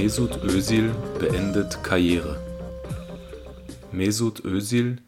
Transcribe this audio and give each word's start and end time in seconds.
Mesut 0.00 0.44
Özil 0.44 0.94
beendet 1.18 1.82
Karriere. 1.82 2.40
Mesut 3.90 4.44
Özil 4.44 4.98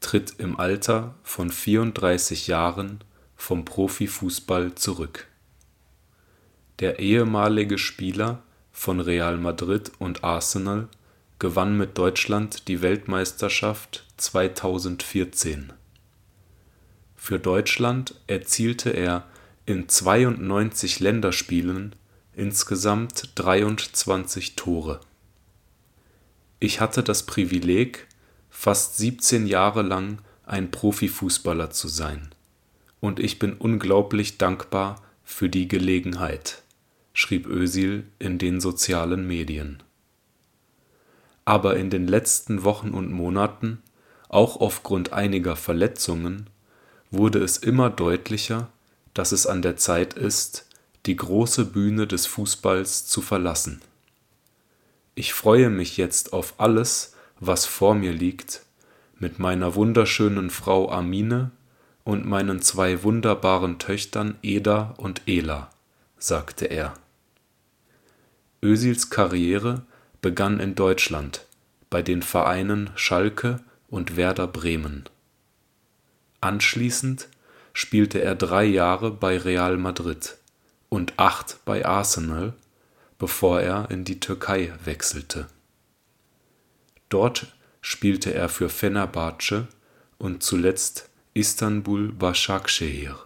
tritt 0.00 0.36
im 0.38 0.58
Alter 0.58 1.14
von 1.22 1.50
34 1.50 2.46
Jahren 2.46 3.04
vom 3.36 3.66
Profifußball 3.66 4.74
zurück. 4.74 5.26
Der 6.78 6.98
ehemalige 6.98 7.76
Spieler 7.76 8.42
von 8.72 9.00
Real 9.00 9.36
Madrid 9.36 9.92
und 9.98 10.24
Arsenal 10.24 10.88
gewann 11.38 11.76
mit 11.76 11.98
Deutschland 11.98 12.68
die 12.68 12.80
Weltmeisterschaft 12.80 14.06
2014. 14.16 15.74
Für 17.16 17.38
Deutschland 17.38 18.14
erzielte 18.28 18.88
er 18.88 19.26
in 19.66 19.90
92 19.90 21.00
Länderspielen 21.00 21.94
insgesamt 22.38 23.32
23 23.34 24.54
Tore. 24.54 25.00
Ich 26.60 26.80
hatte 26.80 27.02
das 27.02 27.26
Privileg, 27.26 28.06
fast 28.48 28.96
17 28.96 29.46
Jahre 29.46 29.82
lang 29.82 30.18
ein 30.46 30.70
Profifußballer 30.70 31.70
zu 31.70 31.88
sein, 31.88 32.30
und 33.00 33.18
ich 33.18 33.40
bin 33.40 33.54
unglaublich 33.54 34.38
dankbar 34.38 35.02
für 35.24 35.48
die 35.48 35.66
Gelegenheit, 35.66 36.62
schrieb 37.12 37.46
Özil 37.48 38.06
in 38.20 38.38
den 38.38 38.60
sozialen 38.60 39.26
Medien. 39.26 39.82
Aber 41.44 41.76
in 41.76 41.90
den 41.90 42.06
letzten 42.06 42.62
Wochen 42.62 42.90
und 42.90 43.10
Monaten, 43.10 43.82
auch 44.28 44.60
aufgrund 44.60 45.12
einiger 45.12 45.56
Verletzungen, 45.56 46.48
wurde 47.10 47.40
es 47.40 47.56
immer 47.56 47.90
deutlicher, 47.90 48.70
dass 49.12 49.32
es 49.32 49.46
an 49.46 49.62
der 49.62 49.76
Zeit 49.76 50.14
ist, 50.14 50.67
die 51.08 51.16
große 51.16 51.64
Bühne 51.64 52.06
des 52.06 52.26
Fußballs 52.26 53.06
zu 53.06 53.22
verlassen. 53.22 53.80
Ich 55.14 55.32
freue 55.32 55.70
mich 55.70 55.96
jetzt 55.96 56.34
auf 56.34 56.54
alles, 56.58 57.14
was 57.40 57.64
vor 57.64 57.94
mir 57.94 58.12
liegt, 58.12 58.62
mit 59.18 59.38
meiner 59.38 59.74
wunderschönen 59.74 60.50
Frau 60.50 60.90
Amine 60.92 61.50
und 62.04 62.26
meinen 62.26 62.60
zwei 62.60 63.02
wunderbaren 63.02 63.78
Töchtern 63.78 64.36
Eda 64.42 64.94
und 64.98 65.22
Ela, 65.26 65.70
sagte 66.18 66.66
er. 66.66 66.92
Ösils 68.62 69.08
Karriere 69.08 69.86
begann 70.20 70.60
in 70.60 70.74
Deutschland 70.74 71.46
bei 71.88 72.02
den 72.02 72.20
Vereinen 72.20 72.90
Schalke 72.96 73.60
und 73.88 74.16
Werder 74.18 74.46
Bremen. 74.46 75.04
Anschließend 76.42 77.28
spielte 77.72 78.20
er 78.20 78.34
drei 78.34 78.66
Jahre 78.66 79.10
bei 79.10 79.38
Real 79.38 79.78
Madrid 79.78 80.36
und 80.88 81.18
acht 81.18 81.64
bei 81.64 81.84
Arsenal, 81.84 82.54
bevor 83.18 83.60
er 83.60 83.90
in 83.90 84.04
die 84.04 84.20
Türkei 84.20 84.72
wechselte. 84.84 85.48
Dort 87.08 87.54
spielte 87.80 88.34
er 88.34 88.48
für 88.48 88.68
Fenerbahce 88.68 89.68
und 90.18 90.42
zuletzt 90.42 91.08
Istanbul 91.34 92.12
Başakşehir. 92.12 93.16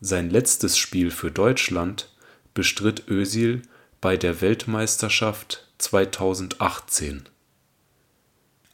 Sein 0.00 0.30
letztes 0.30 0.76
Spiel 0.76 1.10
für 1.10 1.30
Deutschland 1.30 2.10
bestritt 2.52 3.08
Özil 3.08 3.62
bei 4.00 4.16
der 4.16 4.42
Weltmeisterschaft 4.42 5.66
2018. 5.78 7.28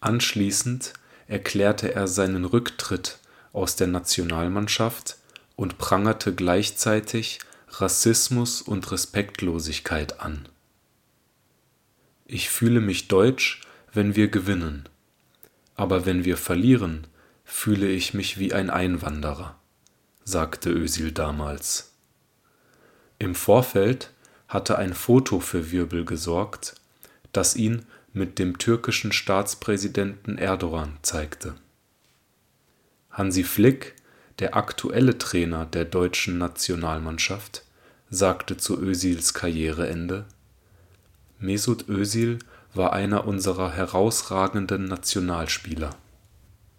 Anschließend 0.00 0.92
erklärte 1.28 1.94
er 1.94 2.08
seinen 2.08 2.44
Rücktritt 2.44 3.20
aus 3.52 3.76
der 3.76 3.86
Nationalmannschaft 3.86 5.18
und 5.60 5.76
prangerte 5.76 6.34
gleichzeitig 6.34 7.38
Rassismus 7.68 8.62
und 8.62 8.90
Respektlosigkeit 8.90 10.18
an. 10.20 10.48
Ich 12.24 12.48
fühle 12.48 12.80
mich 12.80 13.08
deutsch, 13.08 13.60
wenn 13.92 14.16
wir 14.16 14.28
gewinnen, 14.28 14.88
aber 15.74 16.06
wenn 16.06 16.24
wir 16.24 16.38
verlieren, 16.38 17.06
fühle 17.44 17.88
ich 17.88 18.14
mich 18.14 18.38
wie 18.38 18.54
ein 18.54 18.70
Einwanderer, 18.70 19.54
sagte 20.24 20.70
Özil 20.70 21.12
damals. 21.12 21.92
Im 23.18 23.34
Vorfeld 23.34 24.14
hatte 24.48 24.78
ein 24.78 24.94
Foto 24.94 25.40
für 25.40 25.70
Wirbel 25.70 26.06
gesorgt, 26.06 26.76
das 27.32 27.54
ihn 27.54 27.84
mit 28.14 28.38
dem 28.38 28.56
türkischen 28.56 29.12
Staatspräsidenten 29.12 30.38
Erdogan 30.38 30.96
zeigte. 31.02 31.54
Hansi 33.10 33.44
Flick, 33.44 33.94
der 34.40 34.56
aktuelle 34.56 35.18
Trainer 35.18 35.66
der 35.66 35.84
deutschen 35.84 36.38
Nationalmannschaft, 36.38 37.62
sagte 38.10 38.56
zu 38.56 38.80
Özils 38.80 39.34
Karriereende: 39.34 40.24
Mesut 41.38 41.88
Özil 41.88 42.38
war 42.74 42.92
einer 42.92 43.26
unserer 43.26 43.72
herausragenden 43.72 44.86
Nationalspieler. 44.86 45.90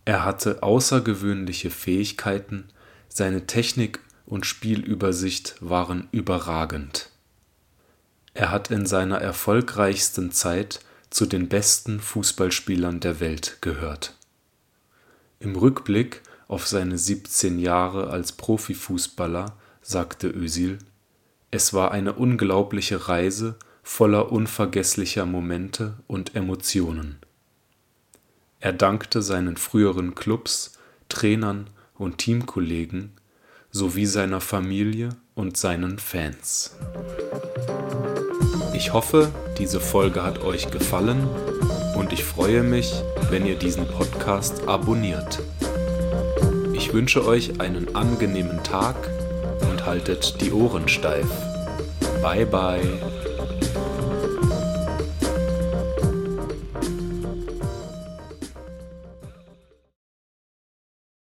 Er 0.05 0.25
hatte 0.25 0.63
außergewöhnliche 0.63 1.69
Fähigkeiten, 1.69 2.66
seine 3.07 3.45
Technik 3.45 4.00
und 4.25 4.45
Spielübersicht 4.45 5.55
waren 5.59 6.07
überragend. 6.11 7.09
Er 8.33 8.51
hat 8.51 8.71
in 8.71 8.85
seiner 8.85 9.19
erfolgreichsten 9.19 10.31
Zeit 10.31 10.79
zu 11.09 11.25
den 11.25 11.50
besten 11.50 12.00
Fußballspielern 12.00 13.01
der 13.01 13.19
Welt 13.19 13.57
gehört 13.61 14.16
im 15.41 15.55
Rückblick 15.55 16.21
auf 16.51 16.67
seine 16.67 16.97
17 16.97 17.59
Jahre 17.59 18.09
als 18.09 18.34
Profifußballer 18.34 19.56
sagte 19.81 20.28
Özil: 20.28 20.79
„Es 21.51 21.73
war 21.73 21.91
eine 21.91 22.12
unglaubliche 22.12 23.07
Reise 23.07 23.56
voller 23.84 24.34
unvergesslicher 24.34 25.25
Momente 25.25 25.94
und 26.07 26.35
Emotionen. 26.35 27.19
“Er 28.59 28.73
dankte 28.73 29.22
seinen 29.22 29.56
früheren 29.56 30.13
Klubs, 30.13 30.73
Trainern 31.07 31.69
und 31.97 32.17
Teamkollegen 32.17 33.12
sowie 33.72 34.06
seiner 34.06 34.41
Familie 34.41 35.16
und 35.35 35.56
seinen 35.56 36.00
Fans. 36.00 36.75
Ich 38.73 38.91
hoffe, 38.91 39.31
diese 39.57 39.79
Folge 39.79 40.22
hat 40.22 40.39
euch 40.39 40.69
gefallen 40.69 41.29
und 41.95 42.12
ich 42.12 42.25
freue 42.25 42.63
mich, 42.63 42.91
wenn 43.29 43.45
ihr 43.45 43.56
diesen 43.56 43.88
Podcast 43.88 44.68
abonniert. 44.68 45.39
Ich 46.91 46.97
wünsche 46.97 47.25
euch 47.25 47.62
einen 47.62 47.96
angenehmen 47.96 48.62
Tag 48.66 48.97
und 49.62 49.85
haltet 49.85 50.41
die 50.41 50.52
Ohren 50.52 50.90
steif. 50.90 51.25
Bye 52.22 52.46
bye. 52.46 52.81